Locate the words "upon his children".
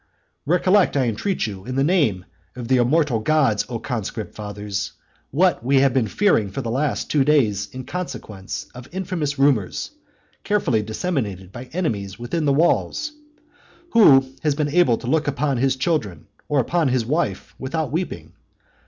15.27-16.25